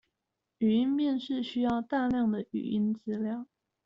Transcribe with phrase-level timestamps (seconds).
[0.59, 3.45] 語音辨識需要大量的語音資料